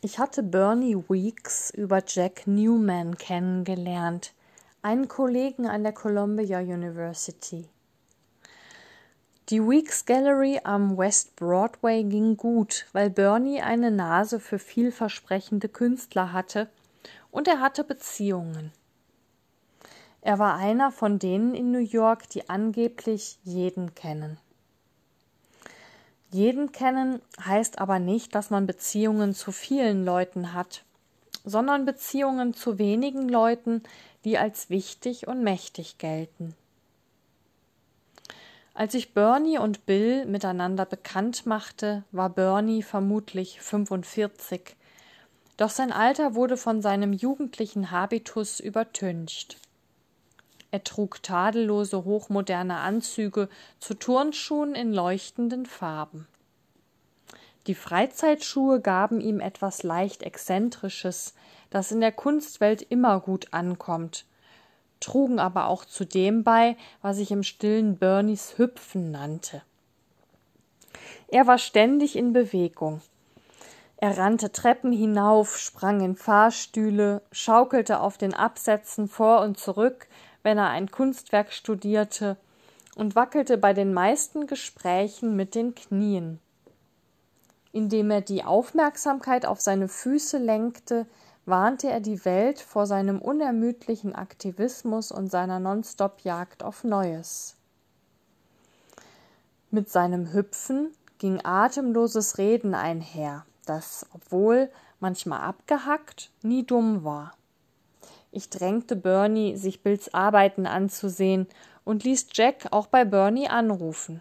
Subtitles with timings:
[0.00, 4.32] Ich hatte Bernie Weeks über Jack Newman kennengelernt,
[4.80, 7.68] einen Kollegen an der Columbia University.
[9.48, 16.32] Die Weeks Gallery am West Broadway ging gut, weil Bernie eine Nase für vielversprechende Künstler
[16.32, 16.68] hatte
[17.32, 18.70] und er hatte Beziehungen.
[20.20, 24.38] Er war einer von denen in New York, die angeblich jeden kennen.
[26.30, 30.84] Jeden kennen heißt aber nicht, dass man Beziehungen zu vielen Leuten hat,
[31.44, 33.82] sondern Beziehungen zu wenigen Leuten,
[34.24, 36.54] die als wichtig und mächtig gelten.
[38.74, 44.76] Als ich Bernie und Bill miteinander bekannt machte, war Bernie vermutlich 45,
[45.56, 49.56] doch sein Alter wurde von seinem jugendlichen Habitus übertüncht.
[50.70, 56.26] Er trug tadellose hochmoderne Anzüge zu Turnschuhen in leuchtenden Farben.
[57.66, 61.34] Die Freizeitschuhe gaben ihm etwas leicht Exzentrisches,
[61.70, 64.24] das in der Kunstwelt immer gut ankommt,
[65.00, 69.62] trugen aber auch zu dem bei, was ich im stillen Bernies Hüpfen nannte.
[71.28, 73.02] Er war ständig in Bewegung.
[73.98, 80.06] Er rannte Treppen hinauf, sprang in Fahrstühle, schaukelte auf den Absätzen vor und zurück,
[80.48, 82.38] wenn er ein Kunstwerk studierte,
[82.96, 86.40] und wackelte bei den meisten Gesprächen mit den Knien.
[87.70, 91.06] Indem er die Aufmerksamkeit auf seine Füße lenkte,
[91.44, 97.58] warnte er die Welt vor seinem unermüdlichen Aktivismus und seiner Nonstop-Jagd auf Neues.
[99.70, 107.34] Mit seinem Hüpfen ging atemloses Reden einher, das, obwohl manchmal abgehackt, nie dumm war.
[108.30, 111.46] Ich drängte Bernie, sich Bills Arbeiten anzusehen
[111.84, 114.20] und ließ Jack auch bei Bernie anrufen.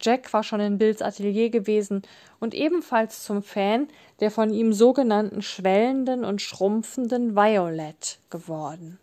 [0.00, 2.02] Jack war schon in Bills Atelier gewesen
[2.40, 3.88] und ebenfalls zum Fan
[4.20, 8.98] der von ihm sogenannten schwellenden und schrumpfenden Violet geworden.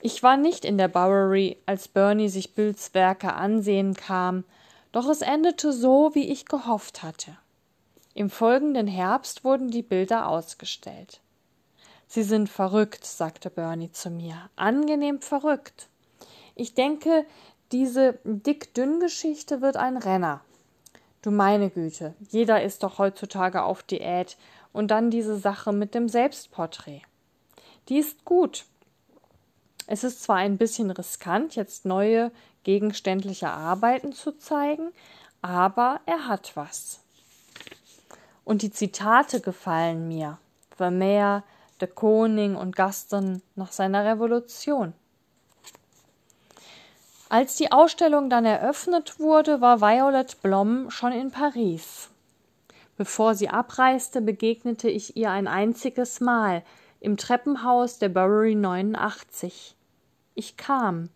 [0.00, 4.44] Ich war nicht in der Bowery, als Bernie sich Bills Werke ansehen kam,
[4.92, 7.36] doch es endete so, wie ich gehofft hatte.
[8.14, 11.20] Im folgenden Herbst wurden die Bilder ausgestellt.
[12.08, 14.48] Sie sind verrückt, sagte Bernie zu mir.
[14.56, 15.88] Angenehm verrückt.
[16.54, 17.26] Ich denke,
[17.70, 20.40] diese Dick-Dünn-Geschichte wird ein Renner.
[21.20, 24.36] Du meine Güte, jeder ist doch heutzutage auf Diät.
[24.72, 27.02] Und dann diese Sache mit dem Selbstporträt.
[27.88, 28.64] Die ist gut.
[29.86, 32.30] Es ist zwar ein bisschen riskant, jetzt neue
[32.64, 34.92] gegenständliche Arbeiten zu zeigen,
[35.40, 37.00] aber er hat was.
[38.44, 40.38] Und die Zitate gefallen mir.
[40.76, 41.44] Vermeer,
[41.80, 44.92] de Koning und Gaston nach seiner Revolution.
[47.30, 52.08] Als die Ausstellung dann eröffnet wurde, war Violet Blom schon in Paris.
[52.96, 56.64] Bevor sie abreiste, begegnete ich ihr ein einziges Mal
[57.00, 59.76] im Treppenhaus der Bowery 89.
[60.34, 61.10] Ich kam.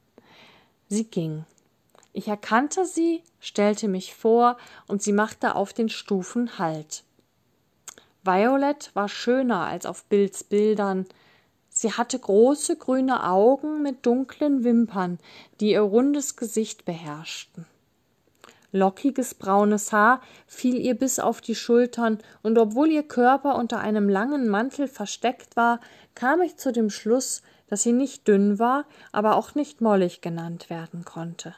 [0.89, 1.45] Sie ging.
[2.13, 7.05] Ich erkannte sie, stellte mich vor, und sie machte auf den Stufen Halt.
[8.25, 11.07] Violet war schöner als auf Bills Bildern.
[11.69, 15.19] Sie hatte große grüne Augen mit dunklen Wimpern,
[15.61, 17.67] die ihr rundes Gesicht beherrschten.
[18.71, 24.09] Lockiges braunes Haar fiel ihr bis auf die Schultern, und obwohl ihr Körper unter einem
[24.09, 25.81] langen Mantel versteckt war,
[26.15, 30.71] kam ich zu dem Schluss, dass sie nicht dünn war, aber auch nicht mollig genannt
[30.71, 31.55] werden konnte.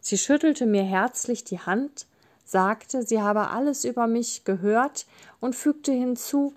[0.00, 2.06] Sie schüttelte mir herzlich die Hand,
[2.48, 5.06] sagte, sie habe alles über mich gehört
[5.40, 6.54] und fügte hinzu,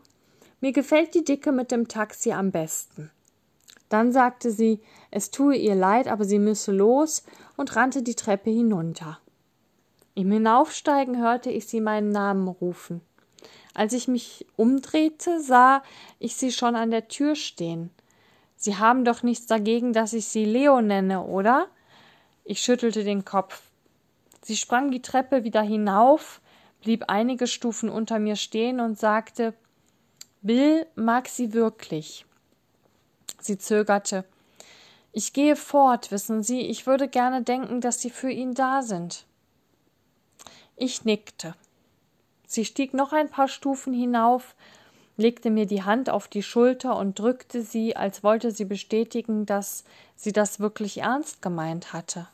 [0.62, 3.12] mir gefällt die Dicke mit dem Taxi am besten.
[3.90, 4.80] Dann sagte sie,
[5.10, 7.24] es tue ihr leid, aber sie müsse los
[7.58, 9.20] und rannte die Treppe hinunter.
[10.16, 13.02] Im Hinaufsteigen hörte ich sie meinen Namen rufen.
[13.74, 15.84] Als ich mich umdrehte, sah
[16.20, 17.90] ich sie schon an der Tür stehen.
[18.56, 21.68] Sie haben doch nichts dagegen, dass ich Sie Leo nenne, oder?
[22.44, 23.71] Ich schüttelte den Kopf.
[24.42, 26.42] Sie sprang die Treppe wieder hinauf,
[26.82, 29.54] blieb einige Stufen unter mir stehen und sagte
[30.42, 32.26] Bill mag sie wirklich.
[33.40, 34.26] Sie zögerte.
[35.12, 39.26] Ich gehe fort, wissen Sie, ich würde gerne denken, dass Sie für ihn da sind.
[40.78, 41.54] Ich nickte.
[42.48, 44.56] Sie stieg noch ein paar Stufen hinauf,
[45.16, 49.84] legte mir die Hand auf die Schulter und drückte sie, als wollte sie bestätigen, dass
[50.16, 52.28] sie das wirklich ernst gemeint hatte.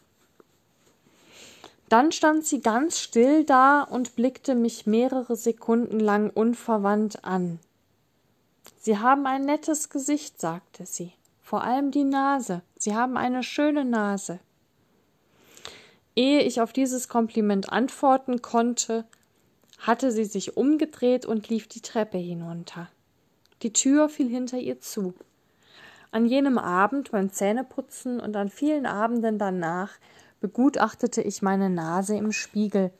[1.89, 7.60] Dann stand sie ganz still da und blickte mich mehrere Sekunden lang unverwandt an.
[8.80, 11.13] Sie haben ein nettes Gesicht, sagte sie.
[11.42, 12.62] Vor allem die Nase.
[12.78, 14.39] Sie haben eine schöne Nase.
[16.13, 19.06] Ehe ich auf dieses Kompliment antworten konnte,
[19.78, 22.89] hatte sie sich umgedreht und lief die Treppe hinunter.
[23.62, 25.13] Die Tür fiel hinter ihr zu.
[26.12, 29.92] An jenem Abend beim Zähneputzen und an vielen Abenden danach
[30.39, 32.92] begutachtete ich meine Nase im Spiegel.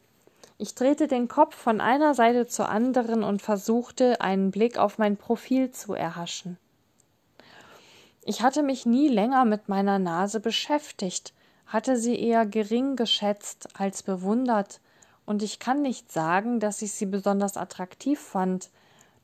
[0.57, 5.18] Ich drehte den Kopf von einer Seite zur anderen und versuchte, einen Blick auf mein
[5.18, 6.57] Profil zu erhaschen.
[8.24, 11.34] Ich hatte mich nie länger mit meiner Nase beschäftigt,
[11.66, 14.81] hatte sie eher gering geschätzt als bewundert,
[15.25, 18.69] und ich kann nicht sagen, dass ich sie besonders attraktiv fand,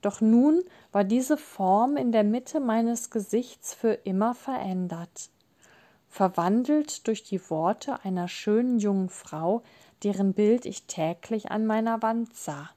[0.02, 0.62] doch nun
[0.92, 5.30] war diese Form in der Mitte meines Gesichts für immer verändert,
[6.14, 9.64] verwandelt durch die Worte einer schönen jungen Frau,
[10.04, 12.70] deren Bild ich täglich an meiner Wand sah.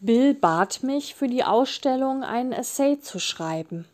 [0.00, 3.86] Bill bat mich, für die Ausstellung einen Essay zu schreiben.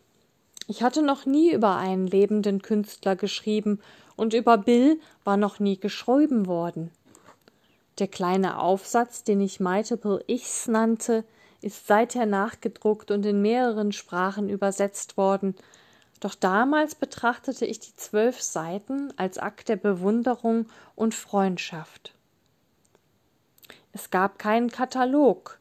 [0.67, 3.79] Ich hatte noch nie über einen lebenden Künstler geschrieben,
[4.17, 6.91] und über Bill war noch nie geschrieben worden.
[7.97, 11.23] Der kleine Aufsatz, den ich Multiple Ichs nannte,
[11.61, 15.55] ist seither nachgedruckt und in mehreren Sprachen übersetzt worden,
[16.19, 22.13] doch damals betrachtete ich die zwölf Seiten als Akt der Bewunderung und Freundschaft.
[23.91, 25.59] Es gab keinen Katalog,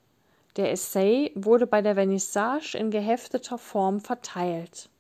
[0.57, 4.91] der Essay wurde bei der Vernissage in gehefteter Form verteilt.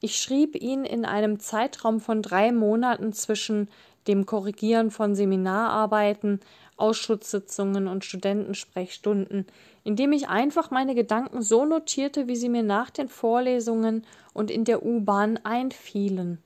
[0.00, 3.68] Ich schrieb ihn in einem Zeitraum von drei Monaten zwischen
[4.06, 6.40] dem Korrigieren von Seminararbeiten,
[6.78, 9.46] Ausschusssitzungen und Studentensprechstunden,
[9.84, 14.64] indem ich einfach meine Gedanken so notierte, wie sie mir nach den Vorlesungen und in
[14.64, 16.38] der U-Bahn einfielen.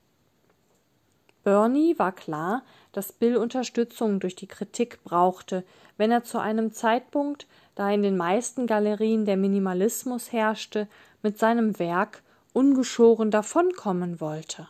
[1.43, 2.63] Bernie war klar,
[2.93, 5.63] dass Bill Unterstützung durch die Kritik brauchte,
[5.97, 10.87] wenn er zu einem Zeitpunkt, da in den meisten Galerien der Minimalismus herrschte,
[11.21, 14.67] mit seinem Werk ungeschoren davonkommen wollte.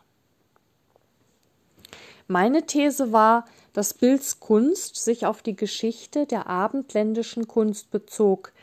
[2.27, 8.53] Meine These war, dass Bills Kunst sich auf die Geschichte der abendländischen Kunst bezog,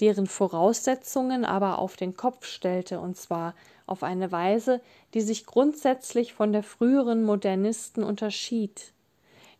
[0.00, 3.54] deren Voraussetzungen aber auf den Kopf stellte, und zwar
[3.86, 4.80] auf eine Weise,
[5.12, 8.92] die sich grundsätzlich von der früheren Modernisten unterschied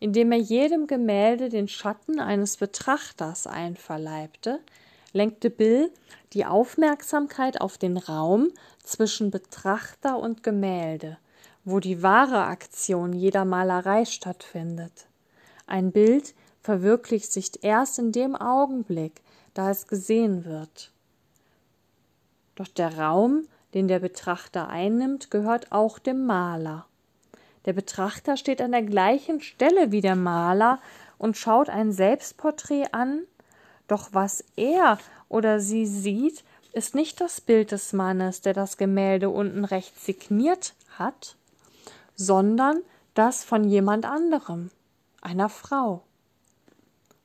[0.00, 4.58] indem er jedem Gemälde den Schatten eines Betrachters einverleibte,
[5.12, 5.92] lenkte Bill
[6.32, 8.48] die Aufmerksamkeit auf den Raum
[8.82, 11.18] zwischen Betrachter und Gemälde,
[11.64, 15.06] wo die wahre Aktion jeder Malerei stattfindet.
[15.66, 19.20] Ein Bild verwirklicht sich erst in dem Augenblick,
[19.54, 20.90] da es gesehen wird.
[22.54, 26.86] Doch der Raum, den der Betrachter einnimmt, gehört auch dem Maler.
[27.66, 30.80] Der Betrachter steht an der gleichen Stelle wie der Maler
[31.18, 33.20] und schaut ein Selbstporträt an,
[33.86, 34.98] doch was er
[35.28, 40.74] oder sie sieht, ist nicht das Bild des Mannes, der das Gemälde unten rechts signiert
[40.96, 41.36] hat,
[42.20, 42.82] sondern
[43.14, 44.70] das von jemand anderem,
[45.22, 46.02] einer Frau.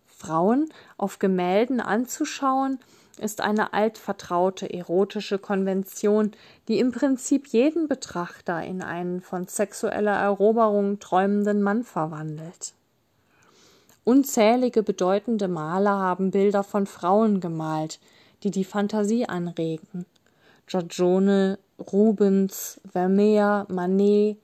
[0.07, 2.79] Frauen auf Gemälden anzuschauen,
[3.19, 6.31] ist eine altvertraute erotische Konvention,
[6.69, 12.73] die im Prinzip jeden Betrachter in einen von sexueller Eroberung träumenden Mann verwandelt.
[14.05, 17.99] Unzählige bedeutende Maler haben Bilder von Frauen gemalt,
[18.43, 20.05] die die Fantasie anregen.
[20.67, 24.37] Giorgione, Rubens, Vermeer, Manet.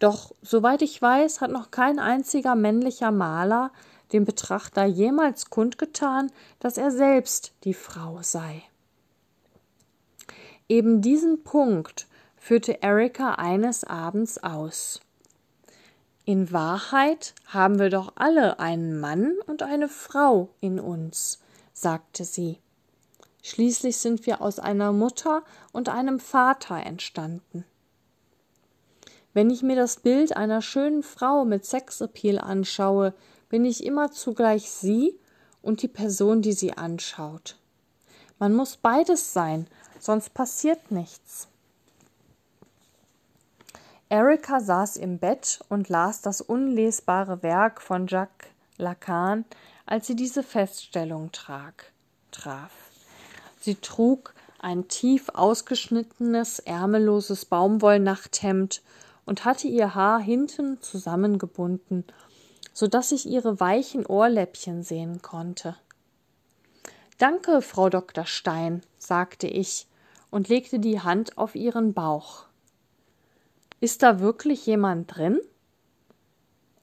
[0.00, 3.70] Doch, soweit ich weiß, hat noch kein einziger männlicher Maler
[4.12, 8.62] dem Betrachter jemals kundgetan, dass er selbst die Frau sei.
[10.68, 15.00] Eben diesen Punkt führte Erika eines Abends aus.
[16.24, 21.40] In Wahrheit haben wir doch alle einen Mann und eine Frau in uns,
[21.72, 22.58] sagte sie.
[23.42, 27.64] Schließlich sind wir aus einer Mutter und einem Vater entstanden.
[29.32, 33.14] Wenn ich mir das Bild einer schönen Frau mit Sexappeal anschaue,
[33.48, 35.18] bin ich immer zugleich sie
[35.62, 37.56] und die Person, die sie anschaut.
[38.38, 39.66] Man muss beides sein,
[39.98, 41.46] sonst passiert nichts.
[44.08, 49.44] Erika saß im Bett und las das unlesbare Werk von Jacques Lacan,
[49.86, 51.92] als sie diese Feststellung trag,
[52.32, 52.72] traf.
[53.60, 58.82] Sie trug ein tief ausgeschnittenes, ärmelloses Baumwollnachthemd
[59.24, 62.04] und hatte ihr Haar hinten zusammengebunden
[62.80, 65.76] so dass ich ihre weichen Ohrläppchen sehen konnte.
[67.18, 68.24] Danke, Frau Dr.
[68.24, 69.86] Stein, sagte ich
[70.30, 72.46] und legte die Hand auf ihren Bauch.
[73.80, 75.40] Ist da wirklich jemand drin?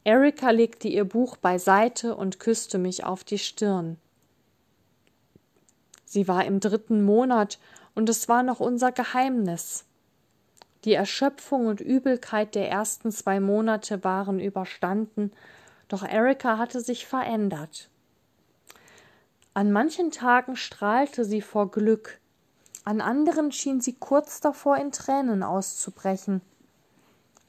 [0.03, 3.97] Erika legte ihr Buch beiseite und küsste mich auf die Stirn.
[6.05, 7.57] Sie war im dritten Monat
[7.95, 9.86] und es war noch unser Geheimnis.
[10.87, 15.33] Die Erschöpfung und Übelkeit der ersten zwei Monate waren überstanden,
[15.89, 17.89] Doch Erika hatte sich verändert.
[19.53, 22.21] An manchen Tagen strahlte sie vor Glück,
[22.85, 26.39] an anderen schien sie kurz davor in Tränen auszubrechen.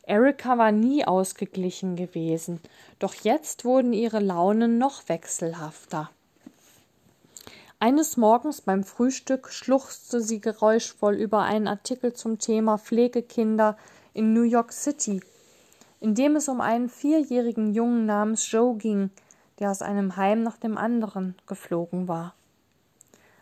[0.03, 2.61] Erika war nie ausgeglichen gewesen,
[2.99, 6.11] doch jetzt wurden ihre Launen noch wechselhafter.
[7.81, 13.77] Eines Morgens beim Frühstück schluchzte sie geräuschvoll über einen Artikel zum Thema Pflegekinder
[14.15, 15.23] in New York City,
[16.01, 19.11] in dem es um einen vierjährigen Jungen namens Joe ging,
[19.61, 22.35] der aus einem Heim nach dem anderen geflogen war.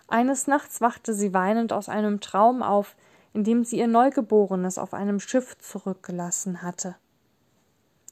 [0.07, 2.95] Eines Nachts wachte sie weinend aus einem Traum auf,
[3.33, 6.97] in dem sie ihr Neugeborenes auf einem Schiff zurückgelassen hatte.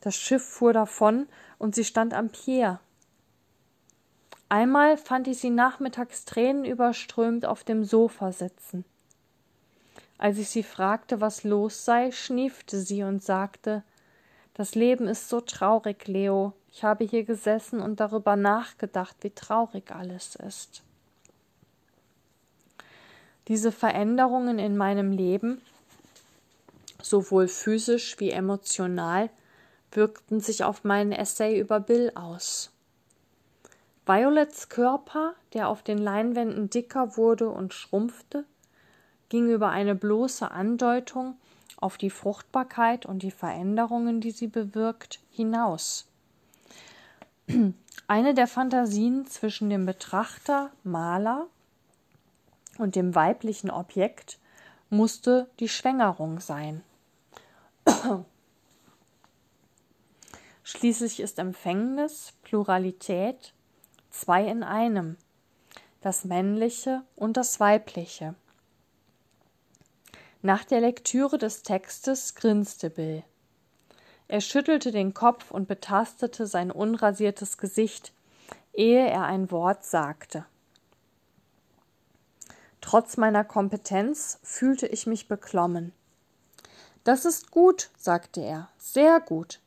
[0.00, 1.26] Das Schiff fuhr davon
[1.58, 2.80] und sie stand am Pier.
[4.48, 8.84] Einmal fand ich sie nachmittags tränenüberströmt auf dem Sofa sitzen.
[10.18, 13.82] Als ich sie fragte, was los sei, schniefte sie und sagte
[14.54, 16.52] Das Leben ist so traurig, Leo.
[16.70, 20.82] Ich habe hier gesessen und darüber nachgedacht, wie traurig alles ist.
[23.48, 25.60] Diese Veränderungen in meinem Leben,
[27.02, 29.30] sowohl physisch wie emotional,
[29.92, 32.73] wirkten sich auf meinen Essay über Bill aus.
[34.06, 38.44] Violets Körper, der auf den Leinwänden dicker wurde und schrumpfte,
[39.30, 41.36] ging über eine bloße Andeutung
[41.78, 46.06] auf die Fruchtbarkeit und die Veränderungen, die sie bewirkt, hinaus.
[48.06, 51.46] Eine der Fantasien zwischen dem Betrachter, Maler
[52.78, 54.38] und dem weiblichen Objekt
[54.90, 56.82] musste die Schwängerung sein.
[60.62, 63.52] Schließlich ist Empfängnis, Pluralität,
[64.14, 65.16] zwei in einem,
[66.00, 68.34] das männliche und das weibliche.
[70.40, 73.24] Nach der Lektüre des Textes grinste Bill.
[74.28, 78.12] Er schüttelte den Kopf und betastete sein unrasiertes Gesicht,
[78.72, 80.46] ehe er ein Wort sagte.
[82.80, 85.92] Trotz meiner Kompetenz fühlte ich mich beklommen.
[87.02, 89.60] Das ist gut, sagte er, sehr gut.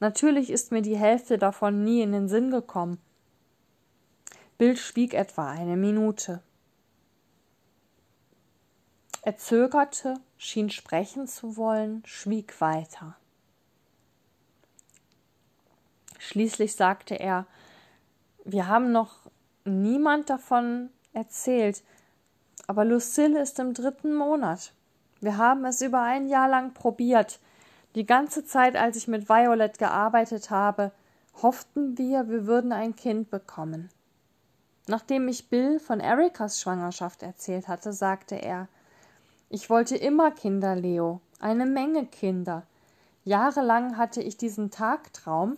[0.00, 2.98] Natürlich ist mir die Hälfte davon nie in den Sinn gekommen.
[4.58, 6.40] Bill schwieg etwa eine Minute.
[9.22, 13.16] Er zögerte, schien sprechen zu wollen, schwieg weiter.
[16.18, 17.46] Schließlich sagte er
[18.44, 19.16] Wir haben noch
[19.64, 21.82] niemand davon erzählt,
[22.66, 24.72] aber Lucille ist im dritten Monat.
[25.20, 27.40] Wir haben es über ein Jahr lang probiert.
[27.94, 30.92] Die ganze Zeit, als ich mit Violet gearbeitet habe,
[31.42, 33.88] hofften wir, wir würden ein Kind bekommen.
[34.86, 38.68] Nachdem ich Bill von Erikas Schwangerschaft erzählt hatte, sagte er
[39.48, 42.64] Ich wollte immer Kinder, Leo, eine Menge Kinder.
[43.24, 45.56] Jahrelang hatte ich diesen Tagtraum,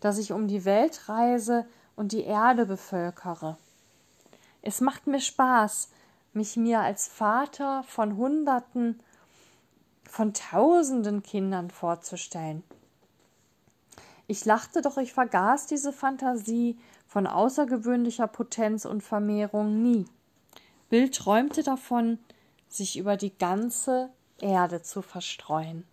[0.00, 3.56] dass ich um die Welt reise und die Erde bevölkere.
[4.62, 5.88] Es macht mir Spaß,
[6.32, 9.00] mich mir als Vater von Hunderten,
[10.08, 12.62] von Tausenden Kindern vorzustellen.
[14.28, 16.78] Ich lachte, doch ich vergaß diese Fantasie
[17.12, 20.06] von außergewöhnlicher Potenz und Vermehrung nie.
[20.88, 22.18] Bill träumte davon,
[22.68, 24.08] sich über die ganze
[24.40, 25.84] Erde zu verstreuen.